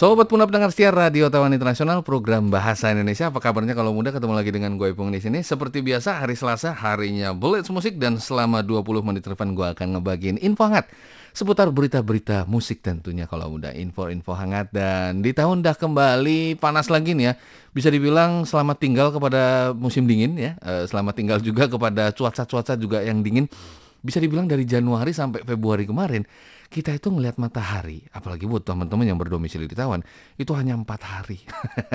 [0.00, 3.28] Sobat Puna pendengar setia Radio Tawan Internasional program Bahasa Indonesia.
[3.28, 5.44] Apa kabarnya kalau muda ketemu lagi dengan gue Ipung di sini.
[5.44, 10.40] Seperti biasa hari Selasa harinya Bullets Musik dan selama 20 menit depan gue akan ngebagiin
[10.40, 10.88] info hangat
[11.36, 17.12] seputar berita-berita musik tentunya kalau muda info-info hangat dan di tahun dah kembali panas lagi
[17.12, 17.32] nih ya.
[17.76, 20.56] Bisa dibilang selamat tinggal kepada musim dingin ya.
[20.64, 23.52] Eh, Selamat tinggal juga kepada cuaca-cuaca juga yang dingin.
[24.00, 26.24] Bisa dibilang dari Januari sampai Februari kemarin
[26.70, 30.06] kita itu ngelihat matahari, apalagi buat teman-teman yang berdomisili di Taiwan,
[30.38, 31.42] itu hanya empat hari.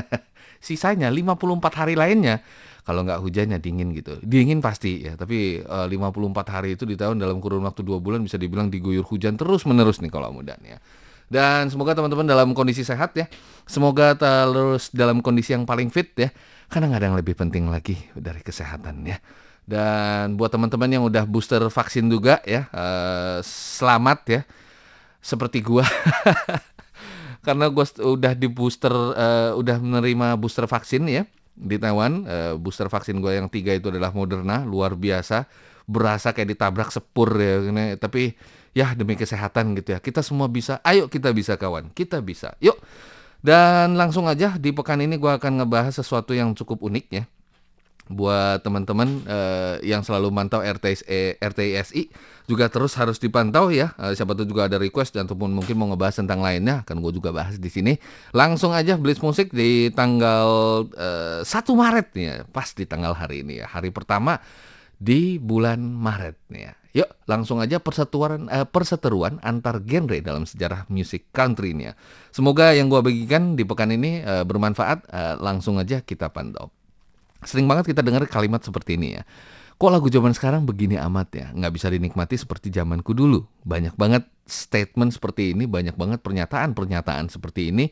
[0.65, 2.43] Sisanya 54 hari lainnya,
[2.83, 4.19] kalau nggak hujannya dingin gitu.
[4.19, 8.19] Dingin pasti ya, tapi eh, 54 hari itu di tahun dalam kurun waktu dua bulan
[8.27, 10.79] bisa dibilang diguyur hujan terus menerus nih kalau muda nih ya.
[11.25, 13.25] Dan semoga teman-teman dalam kondisi sehat ya.
[13.65, 16.29] Semoga terus dalam kondisi yang paling fit ya.
[16.67, 19.17] Karena nggak ada yang lebih penting lagi dari kesehatan ya.
[19.65, 24.41] Dan buat teman-teman yang udah booster vaksin juga ya, eh, selamat ya.
[25.25, 25.81] Seperti gua.
[27.45, 31.25] Karena gua udah di booster, eh, udah menerima booster vaksin ya
[31.57, 32.21] di Taiwan.
[32.29, 35.49] Eh, booster vaksin gua yang tiga itu adalah Moderna, luar biasa.
[35.89, 37.57] Berasa kayak ditabrak sepur ya.
[37.97, 38.37] Tapi
[38.77, 39.99] ya demi kesehatan gitu ya.
[40.01, 40.77] Kita semua bisa.
[40.85, 41.89] Ayo kita bisa kawan.
[41.89, 42.53] Kita bisa.
[42.61, 42.77] Yuk.
[43.41, 47.25] Dan langsung aja di pekan ini gua akan ngebahas sesuatu yang cukup unik ya
[48.05, 52.09] buat teman-teman eh, yang selalu mantau RTS, eh, RTSI
[52.45, 53.97] juga terus harus dipantau ya.
[53.97, 57.11] Eh, siapa tuh juga ada request dan ataupun mungkin mau ngebahas tentang lainnya akan gue
[57.17, 57.97] juga bahas di sini.
[58.29, 60.47] Langsung aja Blitz Musik di tanggal
[60.93, 63.67] eh, 1 Maret nih ya, pas di tanggal hari ini ya.
[63.69, 64.37] Hari pertama
[65.01, 66.73] di bulan Maret nih ya.
[66.95, 71.93] Yuk, langsung aja persatuan eh, perseteruan antar genre dalam sejarah musik country nih ya.
[72.31, 75.09] Semoga yang gua bagikan di pekan ini eh, bermanfaat.
[75.11, 76.71] Eh, langsung aja kita pantau.
[77.45, 79.23] Sering banget kita dengar kalimat seperti ini ya.
[79.75, 81.47] Kok lagu zaman sekarang begini amat ya?
[81.51, 83.43] Nggak bisa dinikmati seperti zamanku dulu.
[83.67, 87.91] Banyak banget statement seperti ini, banyak banget pernyataan-pernyataan seperti ini.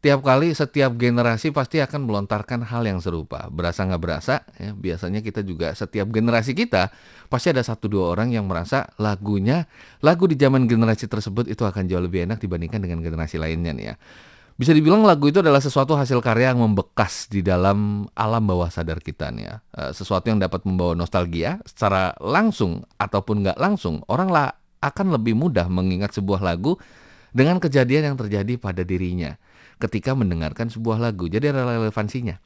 [0.00, 3.52] Tiap kali setiap generasi pasti akan melontarkan hal yang serupa.
[3.52, 6.88] Berasa nggak berasa, ya, biasanya kita juga setiap generasi kita
[7.28, 9.68] pasti ada satu dua orang yang merasa lagunya,
[10.00, 13.86] lagu di zaman generasi tersebut itu akan jauh lebih enak dibandingkan dengan generasi lainnya nih
[13.92, 13.94] ya.
[14.60, 19.00] Bisa dibilang lagu itu adalah sesuatu hasil karya yang membekas di dalam alam bawah sadar
[19.00, 19.54] kita nih ya.
[19.72, 24.04] Eh, Sesuatu yang dapat membawa nostalgia secara langsung ataupun nggak langsung.
[24.04, 24.52] Orang lah
[24.84, 26.76] akan lebih mudah mengingat sebuah lagu
[27.32, 29.32] dengan kejadian yang terjadi pada dirinya
[29.80, 31.24] ketika mendengarkan sebuah lagu.
[31.24, 32.36] Jadi ada relevansinya.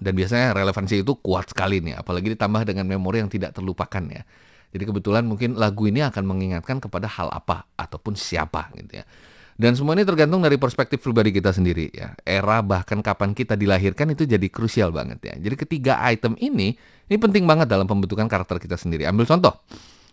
[0.00, 4.24] Dan biasanya relevansi itu kuat sekali nih, apalagi ditambah dengan memori yang tidak terlupakan ya.
[4.72, 9.08] Jadi kebetulan mungkin lagu ini akan mengingatkan kepada hal apa ataupun siapa gitu ya.
[9.56, 12.12] Dan semua ini tergantung dari perspektif pribadi kita sendiri ya.
[12.22, 15.34] Era bahkan kapan kita dilahirkan itu jadi krusial banget ya.
[15.40, 16.76] Jadi ketiga item ini
[17.08, 19.08] ini penting banget dalam pembentukan karakter kita sendiri.
[19.08, 19.56] Ambil contoh.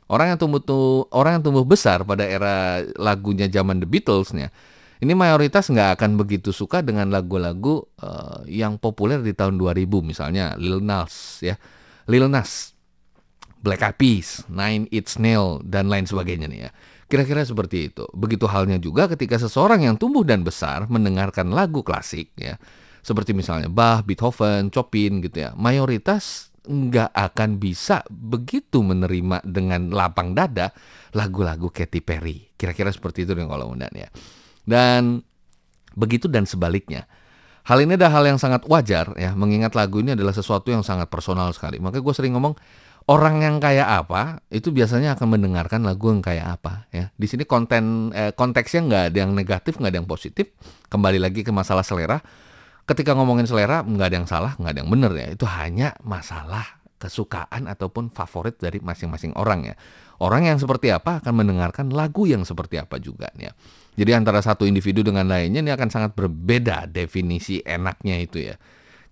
[0.08, 4.52] Orang yang tumbuh tu- orang yang tumbuh besar pada era lagunya zaman The Beatles nya
[5.03, 10.56] ini mayoritas nggak akan begitu suka dengan lagu-lagu eh, yang populer di tahun 2000 misalnya
[10.56, 11.59] Lil Nas ya.
[12.08, 12.72] Lil Nas
[13.59, 16.72] Black Eyed Peas, Nine Inch Nails dan lain sebagainya nih ya.
[17.12, 18.08] Kira-kira seperti itu.
[18.16, 22.58] Begitu halnya juga ketika seseorang yang tumbuh dan besar mendengarkan lagu klasik ya.
[23.03, 25.52] Seperti misalnya Bach, Beethoven, Chopin gitu ya.
[25.59, 30.72] Mayoritas nggak akan bisa begitu menerima dengan lapang dada
[31.12, 32.56] lagu-lagu Katy Perry.
[32.56, 34.08] Kira-kira seperti itu nih kalau mudah ya.
[34.64, 35.20] Dan
[35.94, 37.06] begitu dan sebaliknya.
[37.64, 41.08] Hal ini adalah hal yang sangat wajar ya, mengingat lagu ini adalah sesuatu yang sangat
[41.08, 41.80] personal sekali.
[41.80, 42.59] Makanya gue sering ngomong
[43.08, 47.12] orang yang kayak apa itu biasanya akan mendengarkan lagu yang kayak apa ya.
[47.16, 50.53] Di sini konten eh, konteksnya nggak ada yang negatif, nggak ada yang positif.
[50.88, 52.22] Kembali lagi ke masalah selera.
[52.84, 55.28] Ketika ngomongin selera nggak ada yang salah, nggak ada yang benar ya.
[55.32, 59.76] Itu hanya masalah kesukaan ataupun favorit dari masing-masing orang ya.
[60.23, 63.52] Orang yang seperti apa akan mendengarkan lagu yang seperti apa juga ya.
[64.00, 68.55] Jadi antara satu individu dengan lainnya ini akan sangat berbeda definisi enaknya itu ya.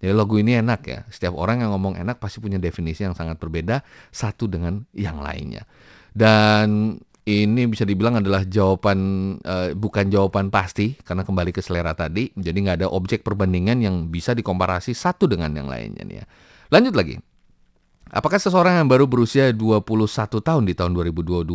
[0.02, 1.00] Jadi lagu ini enak ya.
[1.14, 5.62] Setiap orang yang ngomong enak pasti punya definisi yang sangat berbeda satu dengan yang lainnya.
[6.10, 9.00] Dan ini bisa dibilang adalah jawaban
[9.46, 12.34] eh, bukan jawaban pasti karena kembali ke selera tadi.
[12.34, 16.26] Jadi nggak ada objek perbandingan yang bisa dikomparasi satu dengan yang lainnya nih ya.
[16.74, 17.22] Lanjut lagi.
[18.12, 21.48] Apakah seseorang yang baru berusia 21 tahun di tahun 2022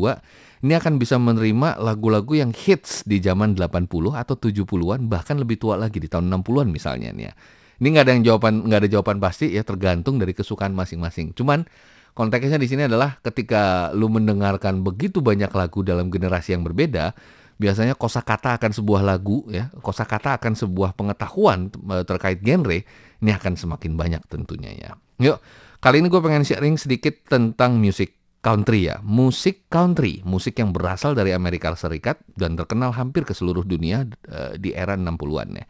[0.65, 5.77] ini akan bisa menerima lagu-lagu yang hits di zaman 80 atau 70-an bahkan lebih tua
[5.77, 7.35] lagi di tahun 60-an misalnya nih ya.
[7.76, 11.37] Ini nggak ada yang jawaban nggak ada jawaban pasti ya tergantung dari kesukaan masing-masing.
[11.37, 11.69] Cuman
[12.17, 17.12] konteksnya di sini adalah ketika lu mendengarkan begitu banyak lagu dalam generasi yang berbeda,
[17.61, 22.81] biasanya kosakata akan sebuah lagu ya, kosakata akan sebuah pengetahuan eh, terkait genre
[23.20, 24.90] ini akan semakin banyak tentunya ya.
[25.17, 25.40] Yuk,
[25.81, 29.00] kali ini gue pengen sharing sedikit tentang musik country ya.
[29.02, 34.55] Musik country, musik yang berasal dari Amerika Serikat dan terkenal hampir ke seluruh dunia uh,
[34.61, 35.67] di era 60-an ya.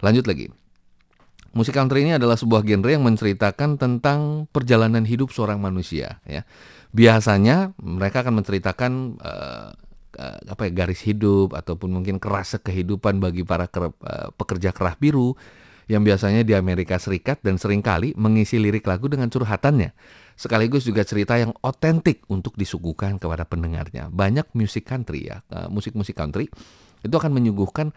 [0.00, 0.48] Lanjut lagi.
[1.50, 6.46] Musik country ini adalah sebuah genre yang menceritakan tentang perjalanan hidup seorang manusia ya.
[6.94, 9.74] Biasanya mereka akan menceritakan uh,
[10.46, 15.34] apa ya garis hidup ataupun mungkin kerasa kehidupan bagi para ker, uh, pekerja kerah biru
[15.90, 19.90] yang biasanya di Amerika Serikat dan sering kali mengisi lirik lagu dengan curhatannya.
[20.38, 24.06] Sekaligus juga cerita yang otentik untuk disuguhkan kepada pendengarnya.
[24.06, 26.46] Banyak musik country ya, musik-musik country
[27.02, 27.90] itu akan menyuguhkan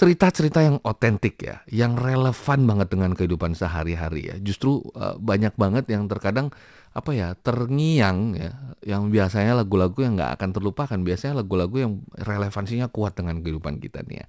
[0.00, 4.36] cerita-cerita yang otentik ya, yang relevan banget dengan kehidupan sehari-hari ya.
[4.40, 6.48] Justru uh, banyak banget yang terkadang
[6.96, 10.96] apa ya terngiang ya, yang biasanya lagu-lagu yang nggak akan terlupakan.
[10.96, 14.26] Biasanya lagu-lagu yang relevansinya kuat dengan kehidupan kita nih ya.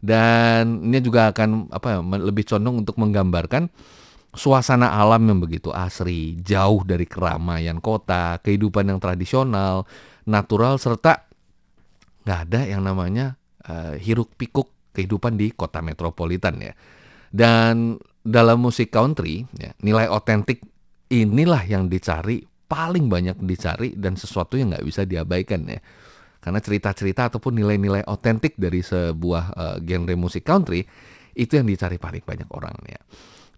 [0.00, 3.68] Dan ini juga akan apa ya lebih condong untuk menggambarkan
[4.32, 9.84] suasana alam yang begitu asri, jauh dari keramaian kota, kehidupan yang tradisional,
[10.24, 11.28] natural serta
[12.24, 13.36] nggak ada yang namanya
[13.68, 16.72] uh, hiruk pikuk kehidupan di kota metropolitan ya.
[17.32, 20.60] Dan dalam musik country, ya, nilai otentik
[21.08, 25.80] inilah yang dicari paling banyak dicari dan sesuatu yang nggak bisa diabaikan ya.
[26.42, 30.82] Karena cerita-cerita ataupun nilai-nilai otentik dari sebuah uh, genre musik country
[31.36, 33.00] itu yang dicari paling banyak orang ya.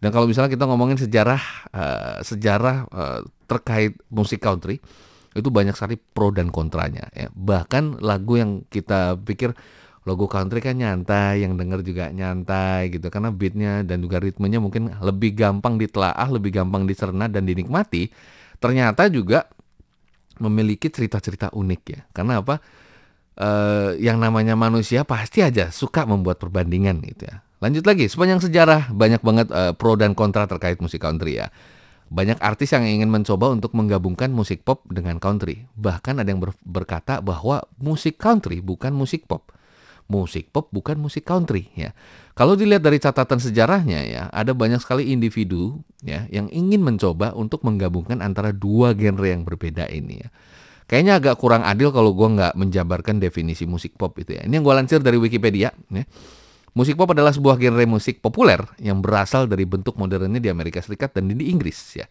[0.02, 1.42] Dan kalau misalnya kita ngomongin sejarah
[1.72, 4.82] uh, sejarah uh, terkait musik country
[5.34, 7.30] itu banyak sekali pro dan kontranya ya.
[7.32, 9.56] Bahkan lagu yang kita pikir
[10.04, 14.92] logo country kan nyantai, yang denger juga nyantai gitu karena beatnya dan juga ritmenya mungkin
[15.00, 18.12] lebih gampang ditelaah, lebih gampang dicerna dan dinikmati.
[18.60, 19.48] Ternyata juga
[20.40, 22.00] memiliki cerita-cerita unik ya.
[22.12, 22.60] Karena apa?
[23.34, 23.48] E,
[24.04, 27.40] yang namanya manusia pasti aja suka membuat perbandingan gitu ya.
[27.64, 31.48] Lanjut lagi, sepanjang sejarah banyak banget e, pro dan kontra terkait musik country ya.
[32.12, 35.64] Banyak artis yang ingin mencoba untuk menggabungkan musik pop dengan country.
[35.80, 39.48] Bahkan ada yang ber berkata bahwa musik country bukan musik pop
[40.08, 41.96] musik pop bukan musik country ya.
[42.34, 47.62] Kalau dilihat dari catatan sejarahnya ya, ada banyak sekali individu ya yang ingin mencoba untuk
[47.62, 50.28] menggabungkan antara dua genre yang berbeda ini ya.
[50.84, 54.44] Kayaknya agak kurang adil kalau gue nggak menjabarkan definisi musik pop itu ya.
[54.44, 56.04] Ini yang gue lansir dari Wikipedia ya.
[56.74, 61.14] Musik pop adalah sebuah genre musik populer yang berasal dari bentuk modernnya di Amerika Serikat
[61.16, 62.04] dan di Inggris ya.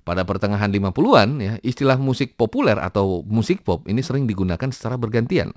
[0.00, 5.52] Pada pertengahan 50-an ya, istilah musik populer atau musik pop ini sering digunakan secara bergantian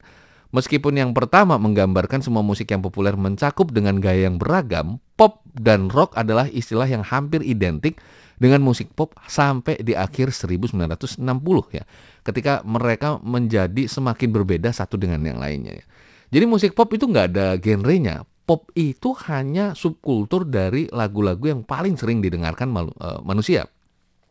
[0.54, 5.90] Meskipun yang pertama menggambarkan semua musik yang populer mencakup dengan gaya yang beragam, pop dan
[5.90, 7.98] rock adalah istilah yang hampir identik
[8.38, 11.26] dengan musik pop sampai di akhir 1960
[11.74, 11.84] ya.
[12.22, 15.86] Ketika mereka menjadi semakin berbeda satu dengan yang lainnya ya.
[16.30, 18.22] Jadi musik pop itu nggak ada genrenya.
[18.46, 23.66] Pop itu hanya subkultur dari lagu-lagu yang paling sering didengarkan eh, manusia.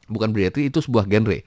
[0.07, 1.43] Bukan berarti itu sebuah genre.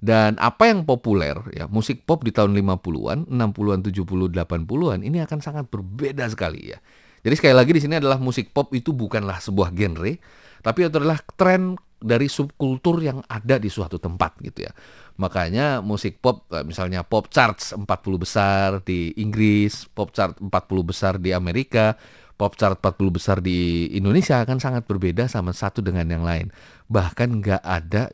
[0.00, 5.38] Dan apa yang populer ya musik pop di tahun 50-an, 60-an, 70 80-an ini akan
[5.44, 6.80] sangat berbeda sekali ya.
[7.20, 10.16] Jadi sekali lagi di sini adalah musik pop itu bukanlah sebuah genre,
[10.64, 14.72] tapi itu adalah tren dari subkultur yang ada di suatu tempat gitu ya.
[15.20, 17.84] Makanya musik pop eh, misalnya pop charts 40
[18.16, 20.48] besar di Inggris, pop chart 40
[20.80, 21.92] besar di Amerika,
[22.40, 26.48] pop chart 40 besar di Indonesia akan sangat berbeda sama satu dengan yang lain.
[26.88, 28.08] Bahkan nggak ada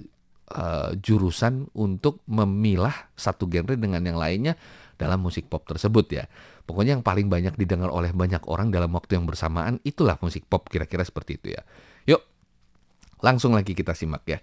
[0.54, 4.54] uh, jurusan untuk memilah satu genre dengan yang lainnya
[4.96, 6.24] dalam musik pop tersebut ya.
[6.66, 10.66] Pokoknya yang paling banyak didengar oleh banyak orang dalam waktu yang bersamaan itulah musik pop
[10.66, 11.62] kira-kira seperti itu ya.
[12.10, 12.22] Yuk,
[13.22, 14.42] langsung lagi kita simak ya.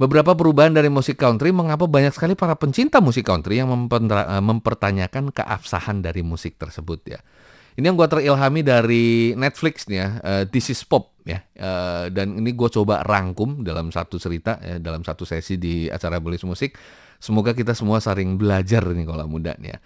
[0.00, 5.28] Beberapa perubahan dari musik country mengapa banyak sekali para pencinta musik country yang eh, mempertanyakan
[5.28, 7.20] keabsahan dari musik tersebut ya.
[7.78, 11.44] Ini yang gue terilhami dari Netflix nih ya, uh, This is Pop ya.
[11.54, 16.18] Uh, dan ini gue coba rangkum dalam satu cerita ya, dalam satu sesi di acara
[16.18, 16.74] Bolis Musik.
[17.20, 19.78] Semoga kita semua saling belajar nih kalau muda nih ya.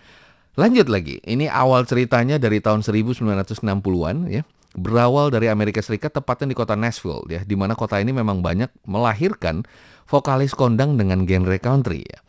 [0.54, 4.46] Lanjut lagi, ini awal ceritanya dari tahun 1960-an ya.
[4.74, 8.70] Berawal dari Amerika Serikat tepatnya di kota Nashville ya, di mana kota ini memang banyak
[8.86, 9.66] melahirkan
[10.06, 12.22] vokalis kondang dengan genre country ya.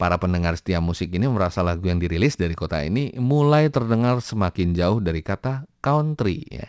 [0.00, 4.74] Para pendengar setia musik ini merasa lagu yang dirilis dari kota ini mulai terdengar semakin
[4.74, 6.68] jauh dari kata country ya.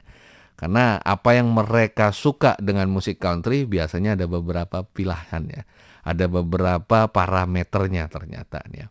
[0.53, 5.63] Karena apa yang mereka suka dengan musik country biasanya ada beberapa pilihan ya.
[6.03, 8.87] Ada beberapa parameternya ternyata ya.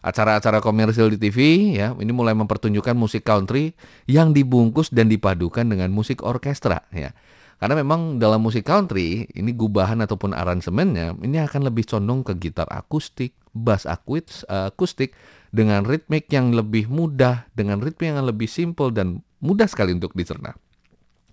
[0.00, 1.38] Acara-acara komersil di TV
[1.76, 3.76] ya, ini mulai mempertunjukkan musik country
[4.08, 7.12] yang dibungkus dan dipadukan dengan musik orkestra ya.
[7.60, 12.64] Karena memang dalam musik country, ini gubahan ataupun aransemennya, ini akan lebih condong ke gitar
[12.72, 15.12] akustik, bass akustik,
[15.52, 20.56] dengan ritmik yang lebih mudah, dengan ritme yang lebih simple dan mudah sekali untuk dicerna.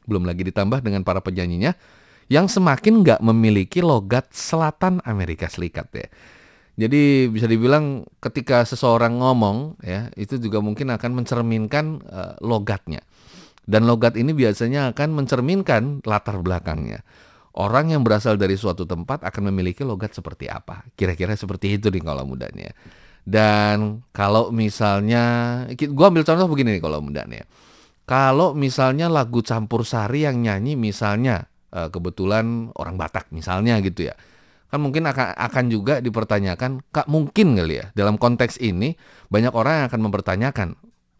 [0.03, 1.71] Belum lagi ditambah dengan para penyanyinya
[2.27, 6.07] yang semakin nggak memiliki logat selatan Amerika Serikat ya.
[6.77, 13.01] Jadi bisa dibilang ketika seseorang ngomong ya itu juga mungkin akan mencerminkan uh, logatnya.
[13.67, 17.03] Dan logat ini biasanya akan mencerminkan latar belakangnya.
[17.57, 20.87] Orang yang berasal dari suatu tempat akan memiliki logat seperti apa.
[20.95, 22.71] Kira-kira seperti itu nih kalau mudanya.
[23.27, 27.43] Dan kalau misalnya, gue ambil contoh begini nih kalau mudanya.
[28.07, 34.15] Kalau misalnya lagu campur sari yang nyanyi misalnya eh, kebetulan orang Batak misalnya gitu ya.
[34.71, 38.95] Kan mungkin akan juga dipertanyakan, kak mungkin kali ya dalam konteks ini
[39.27, 40.67] banyak orang yang akan mempertanyakan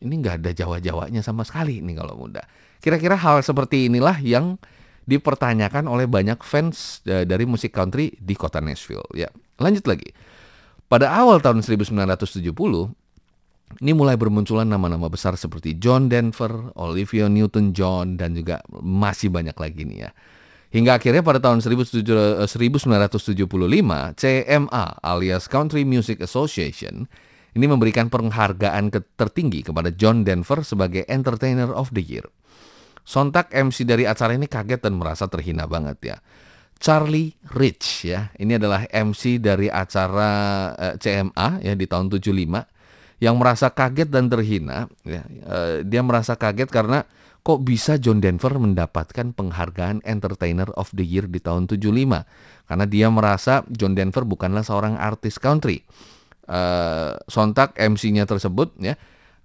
[0.01, 2.46] ini nggak ada Jawa-Jawanya sama sekali nih kalau muda.
[2.77, 4.62] Kira-kira hal seperti inilah yang
[5.08, 9.08] dipertanyakan oleh banyak fans e, dari musik country di kota Nashville.
[9.16, 10.12] Ya, lanjut lagi.
[10.88, 12.48] Pada awal tahun 1970,
[13.84, 19.84] ini mulai bermunculan nama-nama besar seperti John Denver, Olivia Newton-John, dan juga masih banyak lagi
[19.84, 20.12] nih ya.
[20.68, 22.44] Hingga akhirnya pada tahun 1975,
[24.20, 27.08] CMA alias Country Music Association
[27.56, 32.27] ini memberikan penghargaan tertinggi kepada John Denver sebagai Entertainer of the Year.
[33.08, 36.18] Sontak MC dari acara ini kaget dan merasa terhina banget ya.
[36.77, 40.30] Charlie Rich ya, ini adalah MC dari acara
[40.77, 42.27] eh, CMA ya di tahun 75
[43.18, 45.24] yang merasa kaget dan terhina ya.
[45.25, 47.08] Eh, dia merasa kaget karena
[47.42, 52.27] kok bisa John Denver mendapatkan penghargaan Entertainer of the Year di tahun 75
[52.68, 55.88] karena dia merasa John Denver bukanlah seorang artis country
[56.48, 58.96] uh, sontak MC-nya tersebut ya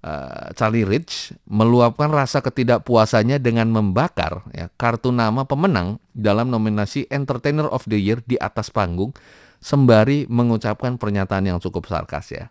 [0.03, 7.71] uh, Charlie Rich meluapkan rasa ketidakpuasannya dengan membakar ya kartu nama pemenang dalam nominasi Entertainer
[7.71, 9.15] of the Year di atas panggung
[9.63, 12.51] sembari mengucapkan pernyataan yang cukup sarkas ya.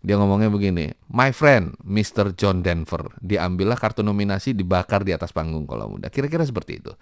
[0.00, 2.32] Dia ngomongnya begini, my friend, Mr.
[2.32, 6.08] John Denver, diambillah kartu nominasi dibakar di atas panggung kalau muda.
[6.08, 6.96] Kira-kira seperti itu.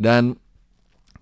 [0.00, 0.32] Dan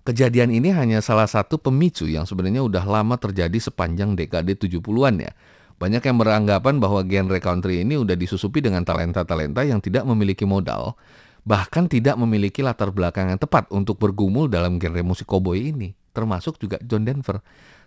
[0.01, 5.31] Kejadian ini hanya salah satu pemicu yang sebenarnya udah lama terjadi sepanjang dekade 70-an ya.
[5.77, 10.97] Banyak yang beranggapan bahwa genre country ini udah disusupi dengan talenta-talenta yang tidak memiliki modal,
[11.45, 16.57] bahkan tidak memiliki latar belakang yang tepat untuk bergumul dalam genre musik cowboy ini, termasuk
[16.57, 17.41] juga John Denver.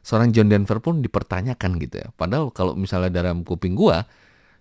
[0.06, 2.14] Seorang John Denver pun dipertanyakan gitu ya.
[2.14, 4.06] Padahal kalau misalnya dalam kuping gua,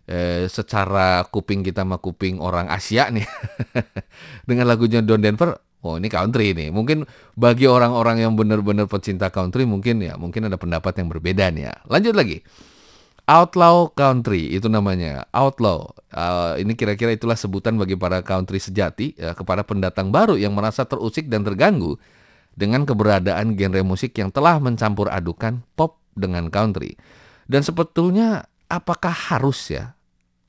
[0.10, 3.26] eh, secara kuping kita sama kuping orang Asia nih,
[4.50, 6.72] dengan lagunya John Denver, oh ini country nih.
[6.72, 11.70] Mungkin bagi orang-orang yang benar-benar pecinta country mungkin ya mungkin ada pendapat yang berbeda nih
[11.70, 11.74] ya.
[11.92, 12.42] Lanjut lagi.
[13.24, 15.88] Outlaw country itu namanya outlaw.
[16.12, 20.84] Uh, ini kira-kira itulah sebutan bagi para country sejati ya, kepada pendatang baru yang merasa
[20.84, 21.96] terusik dan terganggu
[22.52, 27.00] dengan keberadaan genre musik yang telah mencampur adukan pop dengan country.
[27.48, 29.96] Dan sebetulnya apakah harus ya?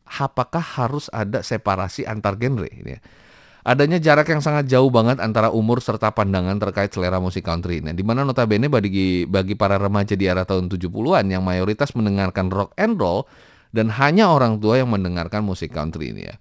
[0.04, 2.98] Apakah harus ada separasi antar genre ini?
[2.98, 3.00] Ya?
[3.64, 7.96] Adanya jarak yang sangat jauh banget antara umur serta pandangan terkait selera musik country ini.
[7.96, 12.76] Di mana notabene bagi bagi para remaja di era tahun 70-an yang mayoritas mendengarkan rock
[12.76, 13.24] and roll
[13.72, 16.36] dan hanya orang tua yang mendengarkan musik country ini ya.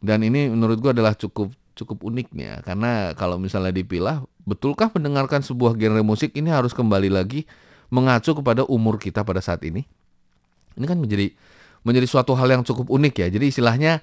[0.00, 5.76] Dan ini menurut gua adalah cukup cukup uniknya karena kalau misalnya dipilah, betulkah mendengarkan sebuah
[5.76, 7.44] genre musik ini harus kembali lagi
[7.92, 9.84] mengacu kepada umur kita pada saat ini?
[10.74, 11.28] Ini kan menjadi
[11.84, 13.26] menjadi suatu hal yang cukup unik ya.
[13.28, 14.00] Jadi istilahnya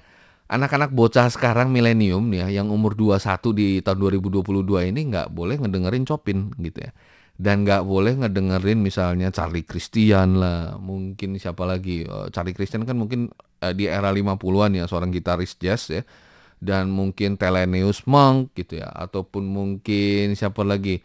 [0.50, 3.22] anak-anak bocah sekarang milenium ya yang umur 21
[3.56, 6.92] di tahun 2022 ini nggak boleh ngedengerin Chopin gitu ya.
[7.32, 12.04] Dan nggak boleh ngedengerin misalnya Charlie Christian lah, mungkin siapa lagi?
[12.06, 13.32] Oh, Charlie Christian kan mungkin
[13.64, 16.04] eh, di era 50-an ya seorang gitaris jazz ya.
[16.62, 21.02] Dan mungkin Thelonious Monk gitu ya ataupun mungkin siapa lagi?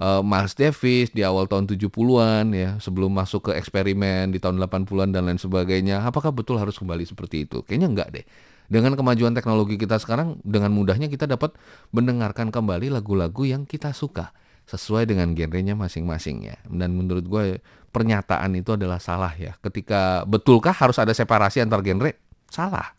[0.00, 5.12] Uh, Miles Davis di awal tahun 70-an ya, sebelum masuk ke eksperimen di tahun 80-an
[5.12, 6.00] dan lain sebagainya.
[6.08, 7.60] Apakah betul harus kembali seperti itu?
[7.60, 8.24] Kayaknya enggak deh
[8.70, 11.58] dengan kemajuan teknologi kita sekarang, dengan mudahnya kita dapat
[11.90, 14.30] mendengarkan kembali lagu-lagu yang kita suka
[14.70, 16.56] sesuai dengan genrenya masing-masing ya.
[16.70, 17.58] Dan menurut gue
[17.90, 19.58] pernyataan itu adalah salah ya.
[19.58, 22.14] Ketika betulkah harus ada separasi antar genre?
[22.46, 22.94] Salah.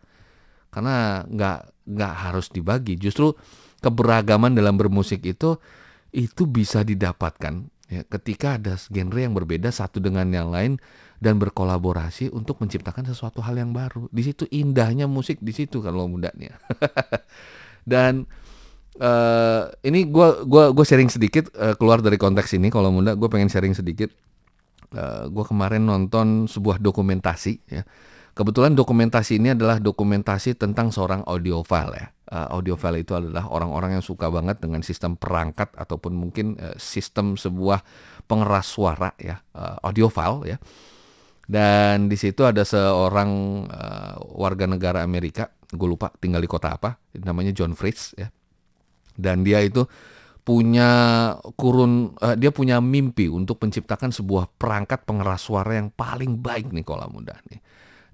[0.67, 2.99] Karena nggak nggak harus dibagi.
[2.99, 3.31] Justru
[3.79, 5.55] keberagaman dalam bermusik itu
[6.11, 10.79] itu bisa didapatkan ya ketika ada genre yang berbeda satu dengan yang lain
[11.21, 14.09] dan berkolaborasi untuk menciptakan sesuatu hal yang baru.
[14.09, 16.57] Di situ indahnya musik di situ kalau mudanya.
[17.91, 18.25] dan
[18.97, 23.29] uh, ini gue gua gua sharing sedikit uh, keluar dari konteks ini kalau muda gue
[23.29, 24.09] pengen sharing sedikit.
[24.91, 27.87] Uh, eh, gue kemarin nonton sebuah dokumentasi ya
[28.31, 32.07] Kebetulan dokumentasi ini adalah dokumentasi tentang seorang audiophile ya.
[32.31, 37.35] Uh, audiophile itu adalah orang-orang yang suka banget dengan sistem perangkat ataupun mungkin uh, sistem
[37.35, 37.83] sebuah
[38.31, 40.57] pengeras suara ya, uh, audiophile ya.
[41.45, 43.31] Dan di situ ada seorang
[43.67, 48.31] uh, warga negara Amerika, gue lupa tinggal di kota apa, namanya John Fritz ya.
[49.15, 49.83] Dan dia itu
[50.41, 50.89] punya
[51.53, 56.81] kurun uh, dia punya mimpi untuk menciptakan sebuah perangkat pengeras suara yang paling baik nih
[56.81, 57.61] kalau mudah nih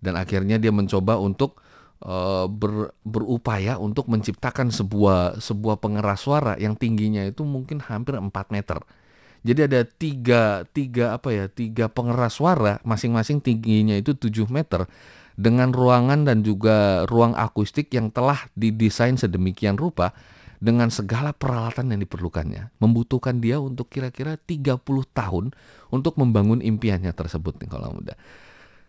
[0.03, 1.61] dan akhirnya dia mencoba untuk
[2.05, 8.29] uh, ber, berupaya untuk menciptakan sebuah sebuah pengeras suara yang tingginya itu mungkin hampir 4
[8.53, 8.81] meter.
[9.47, 14.83] Jadi ada tiga, tiga apa ya tiga pengeras suara masing-masing tingginya itu 7 meter
[15.39, 20.11] dengan ruangan dan juga ruang akustik yang telah didesain sedemikian rupa
[20.57, 22.75] dengan segala peralatan yang diperlukannya.
[22.81, 24.83] Membutuhkan dia untuk kira-kira 30
[25.15, 25.55] tahun
[25.93, 28.19] untuk membangun impiannya tersebut nih kalau muda.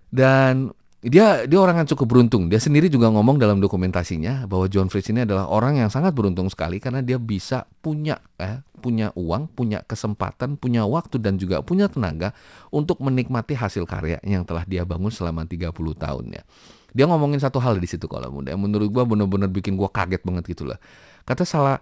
[0.08, 2.50] Dan dia dia orang yang cukup beruntung.
[2.50, 6.50] Dia sendiri juga ngomong dalam dokumentasinya bahwa John Fritz ini adalah orang yang sangat beruntung
[6.50, 11.86] sekali karena dia bisa punya eh, punya uang, punya kesempatan, punya waktu dan juga punya
[11.86, 12.34] tenaga
[12.74, 16.42] untuk menikmati hasil karya yang telah dia bangun selama 30 tahunnya.
[16.90, 20.26] Dia ngomongin satu hal di situ kalau muda yang menurut gua benar-benar bikin gua kaget
[20.26, 20.82] banget gitu lah.
[21.22, 21.78] Kata salah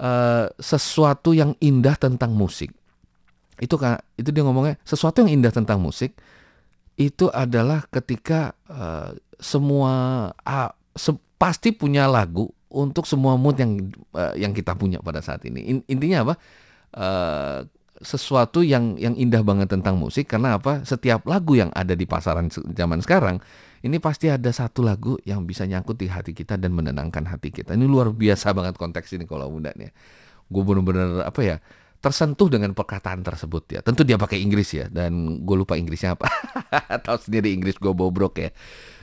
[0.00, 2.72] uh, sesuatu yang indah tentang musik.
[3.60, 6.16] Itu kan itu dia ngomongnya sesuatu yang indah tentang musik
[6.94, 9.92] itu adalah ketika uh, semua
[10.46, 15.42] uh, se pasti punya lagu untuk semua mood yang uh, yang kita punya pada saat
[15.46, 15.60] ini.
[15.66, 16.34] In, intinya apa?
[16.94, 17.60] Uh,
[18.02, 20.82] sesuatu yang yang indah banget tentang musik karena apa?
[20.82, 23.38] Setiap lagu yang ada di pasaran zaman sekarang
[23.84, 27.76] ini pasti ada satu lagu yang bisa nyangkut di hati kita dan menenangkan hati kita.
[27.76, 29.92] Ini luar biasa banget konteks ini kalau muda nih.
[30.48, 31.56] Gue bener-bener apa ya?
[32.04, 33.80] Tersentuh dengan perkataan tersebut ya.
[33.80, 36.28] Tentu dia pakai Inggris ya dan gue lupa Inggrisnya apa.
[37.08, 38.52] Tahu sendiri Inggris gue bobrok ya.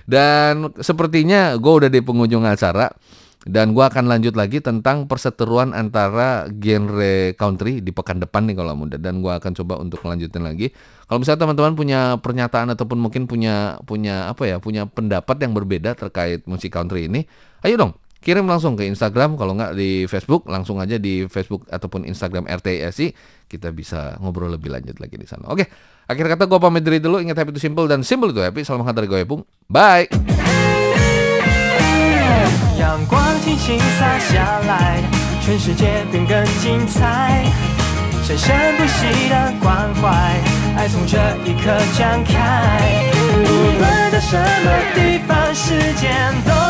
[0.06, 2.94] Dan sepertinya gue udah di penghujung acara
[3.42, 8.78] dan gue akan lanjut lagi tentang perseteruan antara genre country di pekan depan nih kalau
[8.78, 10.70] muda dan gue akan coba untuk melanjutin lagi.
[11.10, 15.98] Kalau misalnya teman-teman punya pernyataan ataupun mungkin punya punya apa ya punya pendapat yang berbeda
[15.98, 17.26] terkait musik country ini,
[17.66, 22.03] ayo dong kirim langsung ke Instagram kalau nggak di Facebook langsung aja di Facebook ataupun
[22.11, 23.15] Instagram RTSI
[23.47, 25.47] kita bisa ngobrol lebih lanjut lagi di sana.
[25.47, 25.71] Oke,
[26.11, 27.23] akhir kata gue pamit diri dulu.
[27.23, 28.67] Ingat happy itu simple dan simple itu happy.
[28.67, 29.47] Salam hangat dari gue Pung.
[29.71, 30.11] Bye.
[32.77, 35.01] 阳光轻轻洒下来，
[35.41, 37.47] 全世界变更精彩。
[38.27, 40.11] 生生不息的关怀，
[40.77, 41.17] 爱从这
[41.47, 42.83] 一刻展开。
[43.23, 46.70] 无论在什么地方，时间都要你明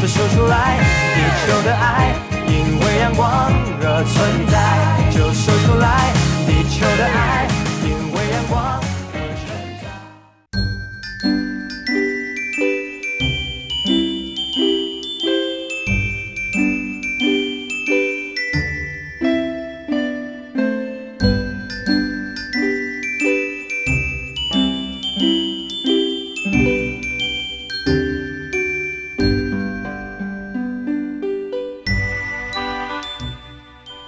[0.00, 0.78] 就说出来，
[1.14, 2.14] 地球的爱，
[2.48, 4.56] 因为阳光而存在。
[5.10, 6.10] 就说出来，
[6.46, 7.46] 地球的爱，